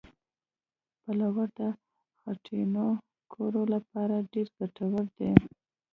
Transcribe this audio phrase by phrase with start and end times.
[1.01, 1.59] پلوړ د
[2.21, 2.87] خټینو
[3.33, 5.31] کورو لپاره ډېر ګټور دي